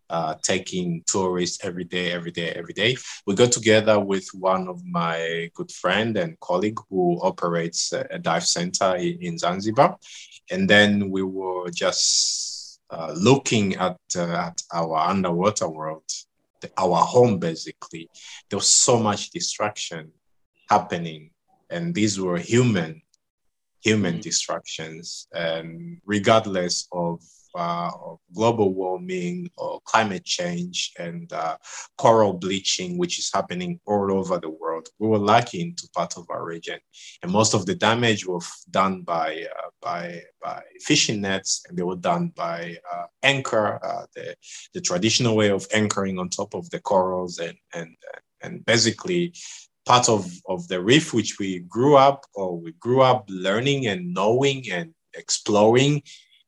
[0.10, 2.98] uh, taking tourists every day, every day, every day.
[3.26, 8.46] We got together with one of my good friend and colleague who operates a dive
[8.46, 9.98] center in, Zanzibar,
[10.52, 16.04] and then we were just uh, looking at uh, at our underwater world,
[16.78, 18.10] our home basically.
[18.50, 20.12] There was so much distraction
[20.70, 21.32] happening,
[21.70, 23.02] and these were human
[23.86, 24.30] human mm-hmm.
[24.30, 27.22] distractions, and regardless of
[27.56, 31.56] uh, of global warming or climate change and uh,
[31.98, 34.90] coral bleaching, which is happening all over the world.
[35.00, 36.80] We were lucky into part of our region,
[37.22, 41.84] and most of the damage was done by uh, by by fishing nets, and they
[41.84, 44.36] were done by uh, anchor, uh, the
[44.74, 47.96] the traditional way of anchoring on top of the corals, and and
[48.42, 49.34] and basically
[49.86, 54.14] part of, of the reef which we grew up or we grew up learning and
[54.14, 56.02] knowing and exploring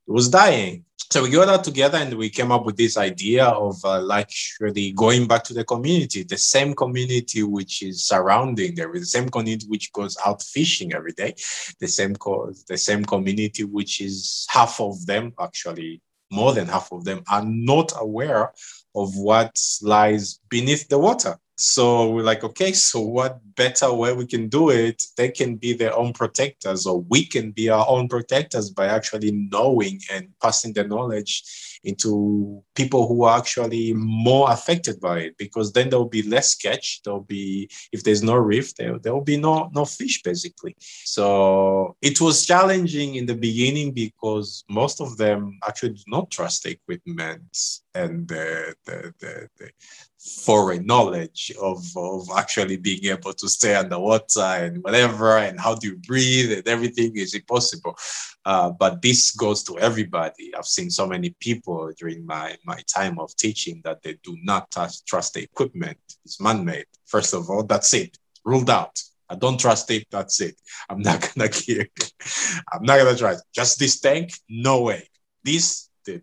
[0.08, 0.84] was dying.
[1.12, 4.32] So we got out together and we came up with this idea of uh, like
[4.60, 9.30] really going back to the community the same community which is surrounding there the same
[9.30, 11.34] community which goes out fishing every day
[11.80, 16.92] the same co- the same community which is half of them actually more than half
[16.92, 18.52] of them are not aware
[18.94, 24.28] of what lies beneath the water so we're like, okay, so what better way we
[24.28, 25.04] can do it?
[25.18, 29.32] They can be their own protectors, or we can be our own protectors by actually
[29.32, 35.38] knowing and passing the knowledge into people who are actually more affected by it.
[35.38, 37.02] Because then there will be less catch.
[37.04, 40.76] There'll be if there's no reef, there, there will be no no fish basically.
[40.80, 46.64] So it was challenging in the beginning because most of them actually do not trust
[46.64, 47.58] the equipment
[47.96, 49.70] and the the, the, the
[50.20, 55.88] foreign knowledge of, of actually being able to stay underwater and whatever and how do
[55.88, 57.96] you breathe and everything is impossible
[58.50, 63.16] uh, but this goes to everybody i've seen so many people during my, my time
[63.20, 67.64] of teaching that they do not trust, trust the equipment it's man-made first of all
[67.64, 68.96] that's it ruled out
[69.30, 70.08] I don't trust it.
[70.10, 70.56] That's it.
[70.90, 71.92] I'm not gonna keep.
[72.72, 73.36] I'm not gonna try.
[73.54, 74.32] Just this tank?
[74.50, 75.10] No way.
[75.44, 76.22] This the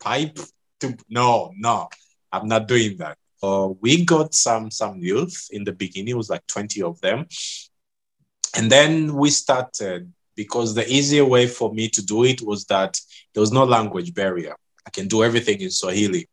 [0.00, 0.38] pipe?
[0.80, 1.88] To, no, no.
[2.32, 3.16] I'm not doing that.
[3.42, 6.08] Uh, we got some some youth in the beginning.
[6.08, 7.26] It was like 20 of them,
[8.56, 13.00] and then we started because the easier way for me to do it was that
[13.34, 14.54] there was no language barrier.
[14.86, 16.28] I can do everything in Swahili.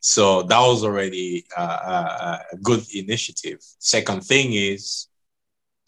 [0.00, 3.58] So that was already uh, a good initiative.
[3.78, 5.08] Second thing is,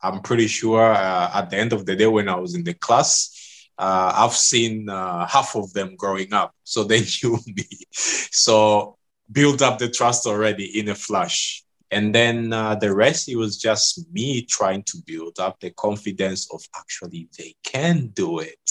[0.03, 2.75] I'm pretty sure uh, at the end of the day when I was in the
[2.75, 6.55] class, uh, I've seen uh, half of them growing up.
[6.65, 7.65] So they knew me.
[8.31, 8.97] So
[9.31, 11.63] build up the trust already in a flash.
[11.91, 16.53] And then uh, the rest, it was just me trying to build up the confidence
[16.53, 18.71] of actually they can do it.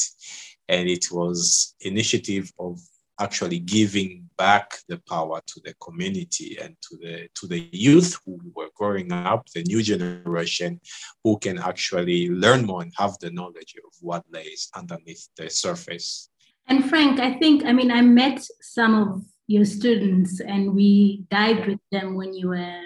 [0.68, 2.80] And it was initiative of
[3.20, 8.40] actually giving back the power to the community and to the to the youth who
[8.54, 10.80] were growing up, the new generation
[11.24, 16.30] who can actually learn more and have the knowledge of what lays underneath the surface.
[16.68, 21.68] And Frank, I think I mean I met some of your students and we dived
[21.68, 22.82] with them when you were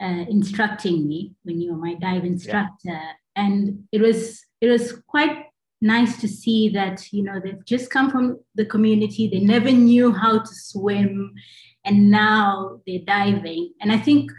[0.00, 2.90] uh, instructing me when you were my dive instructor.
[2.90, 3.12] Yeah.
[3.36, 5.46] and it was it was quite
[5.80, 9.28] nice to see that you know they've just come from the community.
[9.28, 11.34] They never knew how to swim
[11.84, 13.72] and now they're diving.
[13.80, 14.30] And i think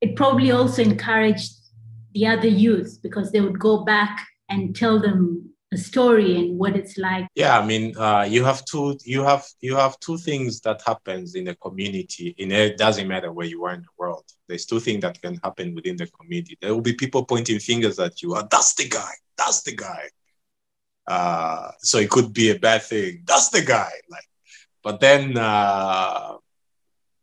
[0.00, 1.52] it probably also encouraged
[2.14, 6.96] the other youth because they would go back and tell them story and what it's
[6.96, 7.26] like.
[7.34, 11.34] Yeah i mean uh, you have two you have you have two things that happens
[11.34, 12.34] in a community.
[12.38, 15.38] In it doesn't matter where you are in the world there's two things that can
[15.44, 16.56] happen within the community.
[16.60, 18.34] There will be people pointing fingers at you.
[18.34, 20.04] Oh, that's the guy that's the guy.
[21.06, 23.22] Uh, so it could be a bad thing.
[23.26, 24.24] That's the guy like.
[24.82, 26.36] But then uh,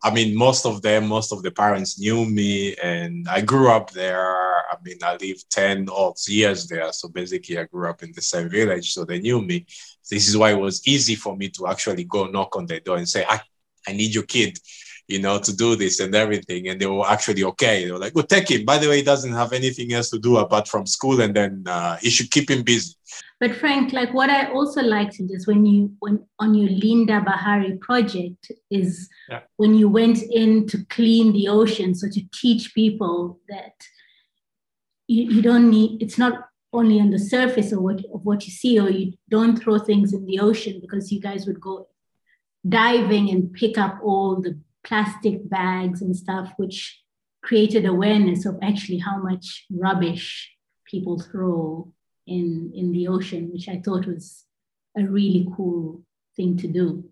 [0.05, 3.89] I mean, most of them, most of the parents knew me, and I grew up
[3.89, 4.54] there.
[4.75, 6.91] I I mean, I lived 10 odd years there.
[6.91, 8.93] So basically, I grew up in the same village.
[8.93, 9.65] So they knew me.
[10.09, 12.97] This is why it was easy for me to actually go knock on the door
[12.97, 13.39] and say, I,
[13.88, 14.57] I need your kid,
[15.07, 16.67] you know, to do this and everything.
[16.67, 17.85] And they were actually okay.
[17.85, 18.65] They were like, well, take him.
[18.65, 21.21] By the way, he doesn't have anything else to do apart from school.
[21.21, 22.93] And then uh, you should keep him busy.
[23.39, 27.77] But Frank, like what I also liked is when you when on your Linda Bahari
[27.77, 29.41] project is yeah.
[29.57, 33.73] when you went in to clean the ocean, so to teach people that
[35.07, 38.51] you, you don't need it's not only on the surface of what of what you
[38.51, 41.87] see, or you don't throw things in the ocean because you guys would go
[42.67, 47.01] diving and pick up all the plastic bags and stuff, which
[47.43, 50.51] created awareness of actually how much rubbish
[50.85, 51.91] people throw
[52.27, 54.43] in in the ocean, which I thought was
[54.97, 56.03] a really cool
[56.35, 57.09] thing to do.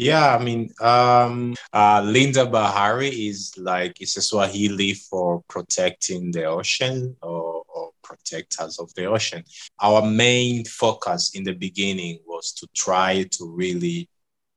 [0.00, 6.44] Yeah, I mean, um, uh, Linda Bahari is like it's a Swahili for protecting the
[6.46, 9.44] ocean or, or protectors of the ocean.
[9.78, 14.08] Our main focus in the beginning was to try to really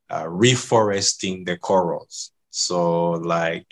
[0.09, 2.31] uh, reforesting the corals.
[2.49, 3.67] So like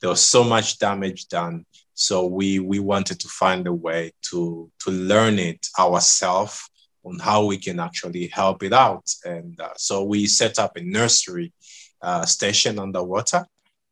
[0.00, 4.70] there was so much damage done so we we wanted to find a way to
[4.80, 6.68] to learn it ourselves
[7.06, 9.06] on how we can actually help it out.
[9.24, 11.52] And uh, so we set up a nursery
[12.02, 13.46] uh, station underwater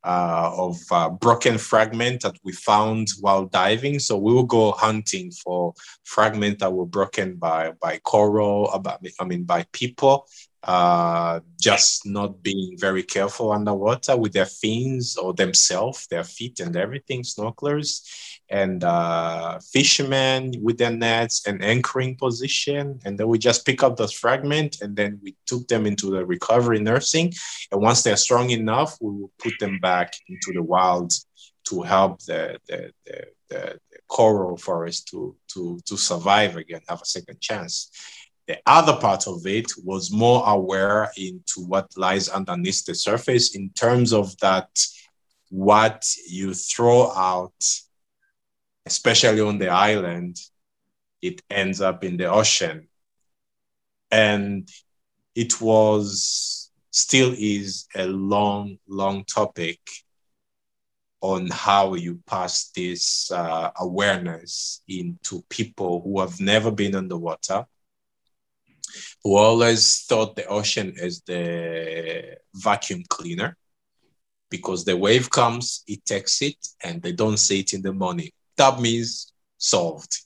[0.04, 3.98] uh, of uh, broken fragment that we found while diving.
[3.98, 5.72] So we will go hunting for
[6.04, 10.26] fragments that were broken by by coral, about, I mean by people,
[10.64, 16.76] uh, just not being very careful underwater with their fins or themselves, their feet and
[16.76, 18.00] everything, snorkelers
[18.50, 23.00] and uh, fishermen with their nets and anchoring position.
[23.04, 26.24] And then we just pick up those fragments and then we took them into the
[26.24, 27.32] recovery nursing.
[27.72, 31.12] And once they're strong enough, we will put them back into the wild
[31.68, 37.00] to help the, the, the, the, the coral forest to, to, to survive again, have
[37.00, 37.90] a second chance.
[38.46, 43.70] The other part of it was more aware into what lies underneath the surface in
[43.70, 44.68] terms of that
[45.48, 47.54] what you throw out,
[48.84, 50.36] especially on the island,
[51.22, 52.88] it ends up in the ocean.
[54.10, 54.68] And
[55.34, 59.80] it was still is a long, long topic
[61.20, 67.64] on how you pass this uh, awareness into people who have never been underwater
[69.22, 73.56] who always thought the ocean is the vacuum cleaner
[74.50, 78.30] because the wave comes, it takes it, and they don't see it in the morning.
[78.56, 80.16] That means solved.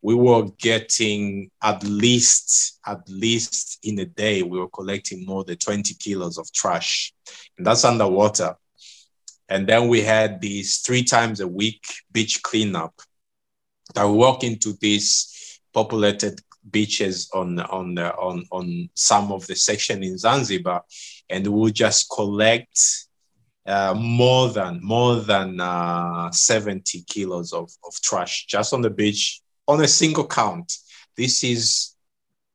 [0.00, 5.56] We were getting at least, at least in a day, we were collecting more than
[5.56, 7.12] 20 kilos of trash,
[7.56, 8.56] and that's underwater.
[9.48, 12.94] And then we had these three times a week beach cleanup.
[13.94, 20.18] I walk into this populated beaches on on on on some of the section in
[20.18, 20.82] Zanzibar,
[21.28, 22.78] and we'll just collect
[23.66, 29.40] uh, more than more than uh, 70 kilos of, of trash just on the beach
[29.68, 30.72] on a single count.
[31.16, 31.94] This is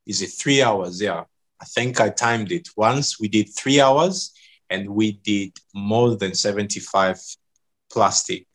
[0.05, 1.01] is it three hours?
[1.01, 1.23] Yeah,
[1.61, 2.69] I think I timed it.
[2.75, 4.33] Once we did three hours,
[4.69, 7.19] and we did more than 75
[7.91, 8.45] plastic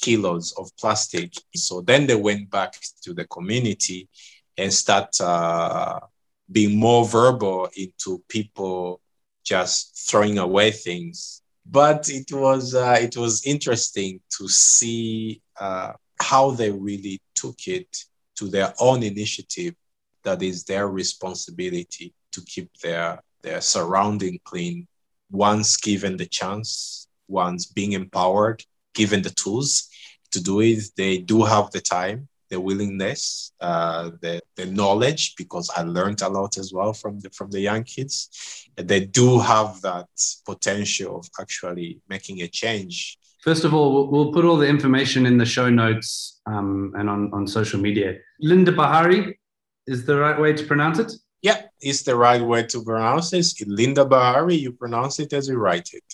[0.00, 1.32] kilos of plastic.
[1.54, 4.08] So then they went back to the community
[4.58, 6.00] and start uh,
[6.50, 9.00] being more verbal into people
[9.44, 11.42] just throwing away things.
[11.64, 17.96] But it was uh, it was interesting to see uh, how they really took it
[18.36, 19.74] to their own initiative.
[20.24, 24.88] That is their responsibility to keep their their surrounding clean.
[25.30, 29.88] Once given the chance, once being empowered, given the tools
[30.32, 35.70] to do it, they do have the time the willingness, uh, the, the knowledge, because
[35.76, 38.68] I learned a lot as well from the, from the young kids.
[38.76, 40.08] They do have that
[40.46, 43.18] potential of actually making a change.
[43.42, 47.08] First of all, we'll, we'll put all the information in the show notes um, and
[47.08, 48.18] on, on social media.
[48.40, 49.38] Linda Bahari
[49.86, 51.12] is the right way to pronounce it?
[51.42, 53.46] Yeah, it's the right way to pronounce it.
[53.66, 56.04] Linda Bahari, you pronounce it as you write it.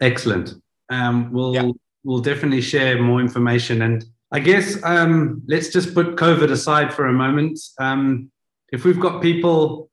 [0.00, 0.54] Excellent.
[0.90, 1.70] Um, we'll, yeah.
[2.04, 7.06] we'll definitely share more information and I guess um, let's just put COVID aside for
[7.06, 7.58] a moment.
[7.78, 8.30] Um,
[8.72, 9.88] if we've got people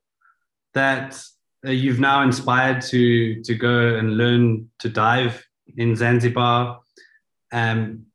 [0.74, 1.20] that
[1.64, 6.80] uh, you've now inspired to to go and learn to dive in Zanzibar,
[7.52, 8.06] um,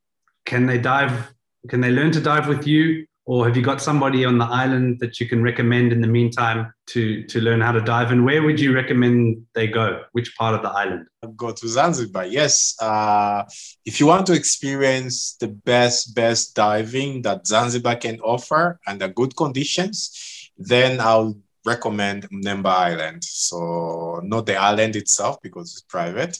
[0.44, 1.32] can they dive?
[1.68, 4.98] Can they learn to dive with you, or have you got somebody on the island
[4.98, 8.10] that you can recommend in the meantime to to learn how to dive?
[8.10, 10.02] And where would you recommend they go?
[10.10, 11.06] Which part of the island?
[11.36, 12.26] Go to Zanzibar.
[12.26, 12.74] Yes.
[12.82, 13.44] Uh,
[13.86, 19.36] if you want to experience the best best diving that Zanzibar can offer under good
[19.36, 23.22] conditions, then I'll recommend Mnemba Island.
[23.22, 26.34] So not the island itself because it's private,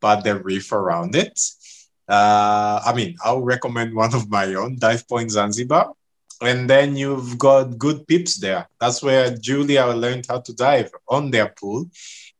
[0.00, 1.38] but the reef around it.
[2.08, 5.92] Uh, I mean, I'll recommend one of my own, Dive Point Zanzibar.
[6.42, 8.68] And then you've got good pips there.
[8.80, 11.88] That's where Julia learned how to dive on their pool.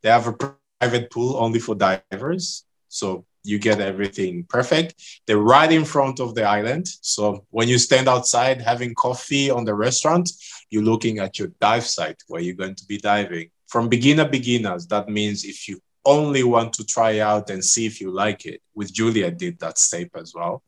[0.01, 2.65] They have a private pool only for divers.
[2.89, 4.95] So you get everything perfect.
[5.25, 6.87] They're right in front of the island.
[7.01, 10.29] So when you stand outside having coffee on the restaurant,
[10.69, 13.51] you're looking at your dive site where you're going to be diving.
[13.67, 18.01] From beginner beginners, that means if you only want to try out and see if
[18.01, 20.61] you like it, with Julia did that step as well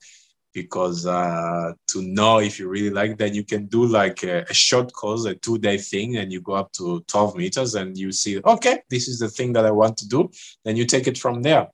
[0.56, 4.54] because uh, to know if you really like that, you can do like a, a
[4.54, 8.12] short course, a two day thing, and you go up to 12 meters and you
[8.14, 10.32] see, okay, this is the thing that I want to do.
[10.64, 11.68] Then you take it from there.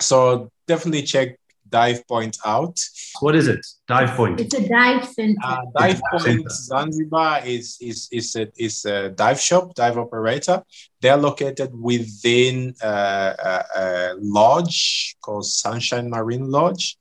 [0.00, 1.36] So definitely check
[1.68, 2.80] Dive Point out.
[3.20, 3.64] What is it?
[3.88, 4.40] Dive Point.
[4.40, 5.38] It's a dive center.
[5.44, 10.62] Uh, dive Point Zanzibar is is is a, is a dive shop, dive operator.
[11.00, 16.96] They're located within uh, a, a lodge called Sunshine Marine Lodge.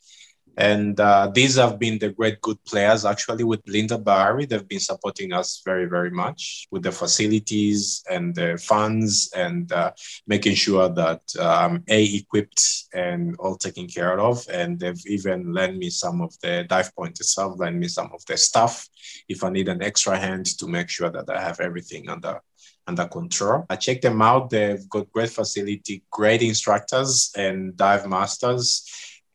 [0.59, 4.45] And uh, these have been the great good players actually with Linda Bahari.
[4.45, 9.91] They've been supporting us very, very much with the facilities and the funds and uh,
[10.27, 12.61] making sure that I'm um, A, equipped
[12.93, 14.45] and all taken care of.
[14.51, 18.25] And they've even lent me some of the dive point itself, lent me some of
[18.25, 18.85] their stuff
[19.29, 22.41] if I need an extra hand to make sure that I have everything under
[22.85, 23.65] under control.
[23.69, 24.49] I checked them out.
[24.49, 28.83] They've got great facility, great instructors and dive masters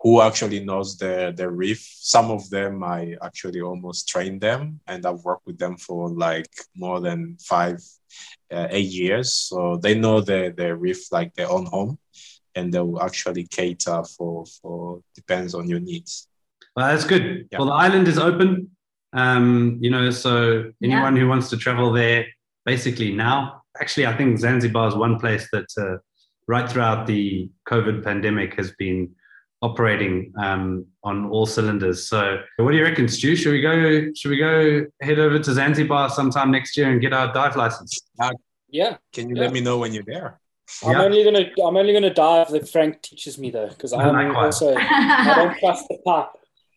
[0.04, 1.82] who actually knows the, the reef.
[1.98, 6.50] Some of them I actually almost trained them and I've worked with them for like
[6.76, 7.80] more than five,
[8.52, 9.32] uh, eight years.
[9.32, 11.98] So they know the, the reef like their own home
[12.54, 16.28] and they will actually cater for, for depends on your needs.
[16.76, 17.48] Well, that's good.
[17.50, 17.58] Yeah.
[17.58, 18.72] Well, the island is open.
[19.14, 21.22] Um, you know, so anyone yeah.
[21.22, 22.26] who wants to travel there,
[22.66, 25.96] basically now, actually, I think Zanzibar is one place that uh,
[26.46, 29.14] right throughout the COVID pandemic has been
[29.64, 32.06] operating um, on all cylinders.
[32.06, 33.34] So, what do you reckon, Stu?
[33.34, 34.12] Should we go?
[34.14, 37.98] Should we go head over to Zanzibar sometime next year and get our dive license?
[38.20, 38.32] Uh,
[38.68, 38.96] yeah.
[39.12, 39.42] Can you yeah.
[39.42, 40.40] let me know when you're there?
[40.84, 41.02] I'm yeah.
[41.02, 45.34] only gonna I'm only gonna dive if Frank teaches me though, because I'm also I
[45.36, 46.28] don't trust the pipe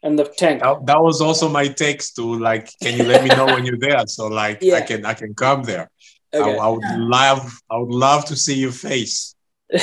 [0.03, 0.61] and the tank.
[0.61, 3.79] That, that, was also my text to like, can you let me know when you're
[3.79, 4.05] there?
[4.07, 4.75] So like yeah.
[4.75, 5.89] I can I can come there.
[6.33, 6.57] Okay.
[6.59, 9.35] I, I would love I would love to see your face.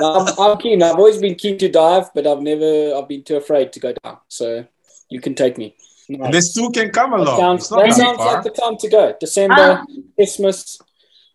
[0.00, 0.82] I'm, I'm, keen.
[0.82, 2.94] I've always been keen to dive, but I've never.
[2.94, 4.18] I've been too afraid to go down.
[4.28, 4.66] So
[5.10, 5.76] you can take me.
[6.08, 6.32] Nice.
[6.32, 7.26] This too can come along.
[7.26, 9.14] That sounds, that sounds like the time to go.
[9.18, 9.84] December, ah.
[10.14, 10.78] Christmas,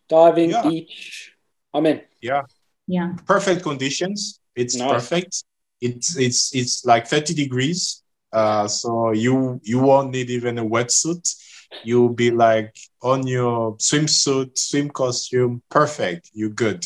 [0.08, 0.62] diving, yeah.
[0.64, 1.34] beach.
[1.74, 2.02] I'm in.
[2.22, 2.44] Yeah.
[2.88, 3.14] Yeah.
[3.26, 4.40] Perfect conditions.
[4.56, 4.92] It's nice.
[4.92, 5.44] perfect.
[5.82, 8.04] It's it's it's like 30 degrees.
[8.32, 11.36] Uh, so you you won't need even a wetsuit
[11.84, 16.32] you'll be like on your swimsuit, swim costume, perfect.
[16.34, 16.86] You're good.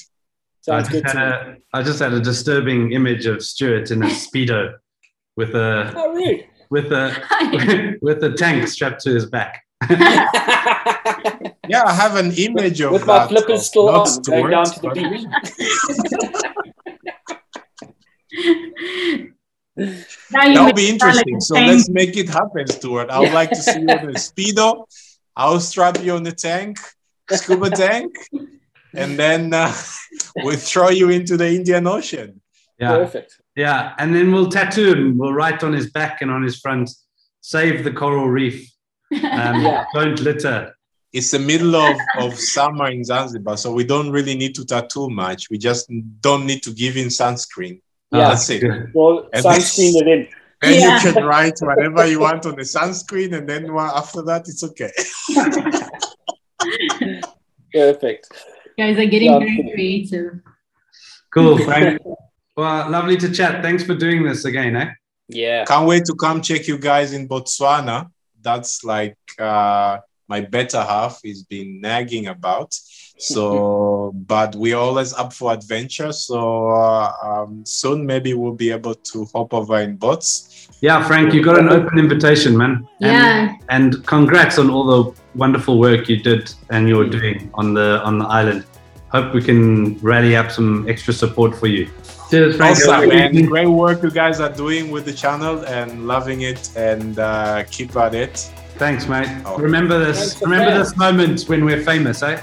[0.61, 4.07] Sounds I good to a, I just had a disturbing image of Stuart in a
[4.07, 4.73] speedo
[5.35, 6.47] with a oh, really?
[6.69, 9.61] with a with a tank strapped to his back.
[9.89, 10.29] yeah,
[11.85, 15.27] I have an image of with my flippers still on, going down to the beach.
[19.75, 21.39] that would be interesting.
[21.41, 23.09] So let's make it happen, Stuart.
[23.09, 24.85] I would like to see you on a speedo.
[25.35, 26.77] I'll strap you on the tank,
[27.29, 28.15] scuba tank,
[28.93, 29.73] and then uh,
[30.37, 32.41] we'll throw you into the Indian Ocean.
[32.79, 32.91] Yeah.
[32.91, 33.41] Perfect.
[33.55, 35.17] Yeah, and then we'll tattoo him.
[35.17, 36.89] We'll write on his back and on his front,
[37.41, 38.69] "Save the coral reef."
[39.11, 39.85] Um, yeah.
[39.93, 40.73] Don't litter.
[41.13, 45.09] It's the middle of, of summer in Zanzibar, so we don't really need to tattoo
[45.09, 45.49] much.
[45.49, 47.79] We just don't need to give in sunscreen.
[48.11, 48.63] Yeah, that's it.
[48.93, 50.27] Well, sunscreen it in.
[50.61, 51.03] Then yeah.
[51.03, 54.91] you can write whatever you want on the sunscreen, and then after that, it's okay.
[57.73, 58.29] Perfect.
[58.77, 60.39] guys are getting very creative.
[61.33, 62.01] Cool, Frank.
[62.55, 63.61] well, lovely to chat.
[63.61, 64.91] Thanks for doing this again, eh?
[65.27, 65.65] Yeah.
[65.65, 68.09] Can't wait to come check you guys in Botswana.
[68.41, 69.97] That's like uh,
[70.27, 72.77] my better half is been nagging about.
[73.17, 76.11] So, but we're always up for adventure.
[76.11, 80.67] So uh, um, soon maybe we'll be able to hop over in boats.
[80.81, 82.85] Yeah, Frank, you got an open invitation, man.
[82.99, 83.55] And, yeah.
[83.69, 88.19] And congrats on all the wonderful work you did and you're doing on the on
[88.19, 88.65] the island.
[89.15, 91.89] hope we can rally up some extra support for you.
[92.29, 92.77] Cheers, Frank.
[92.77, 93.45] Awesome, man.
[93.45, 97.95] Great work you guys are doing with the channel and loving it and uh, keep
[97.95, 98.51] at it.
[98.77, 99.29] Thanks, mate.
[99.45, 99.57] Oh.
[99.57, 100.41] Remember this.
[100.41, 100.77] Remember that.
[100.79, 102.41] this moment when we're famous, eh?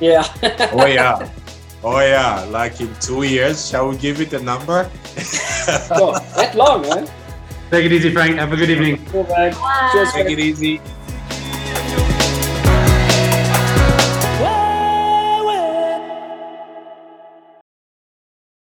[0.00, 0.26] Yeah.
[0.72, 1.30] Oh yeah.
[1.84, 2.44] Oh yeah.
[2.50, 4.90] Like in two years, shall we give it a number?
[5.90, 7.08] oh, that long, man.
[7.70, 8.36] Take it easy, Frank.
[8.36, 9.04] Have a good evening.
[9.06, 9.24] Cool.
[9.24, 9.50] Bye.
[9.92, 10.80] Cheers, Take it easy.